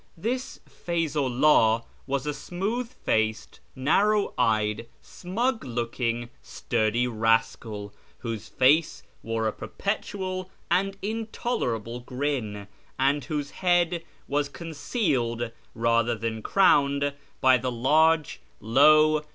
This 0.17 0.59
Feyzu 0.67 1.27
'llah 1.29 1.83
was 2.07 2.25
a 2.25 2.33
smooth 2.33 2.91
faced, 2.91 3.59
narrow 3.75 4.33
eyed, 4.35 4.87
smug 4.99 5.63
looking, 5.63 6.31
sturdy 6.41 7.05
rascal, 7.05 7.93
whose 8.17 8.49
face 8.49 9.03
wore 9.21 9.47
a 9.47 9.53
perpetual 9.53 10.49
and 10.71 10.97
intolerable 11.03 11.99
grin, 11.99 12.65
and 12.97 13.25
whose 13.25 13.51
head 13.51 14.03
was 14.27 14.49
concealed 14.49 15.51
rather 15.75 16.15
than 16.15 16.41
crowned 16.41 17.13
by 17.39 17.59
the 17.59 17.71
large, 17.71 18.41
low. 18.59 19.21